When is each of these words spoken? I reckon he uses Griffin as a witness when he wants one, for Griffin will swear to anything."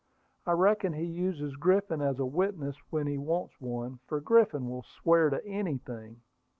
I 0.47 0.53
reckon 0.53 0.93
he 0.93 1.05
uses 1.05 1.55
Griffin 1.57 2.01
as 2.01 2.17
a 2.17 2.25
witness 2.25 2.75
when 2.89 3.05
he 3.05 3.19
wants 3.19 3.53
one, 3.61 3.99
for 4.07 4.19
Griffin 4.19 4.67
will 4.67 4.81
swear 4.81 5.29
to 5.29 5.45
anything." 5.45 6.21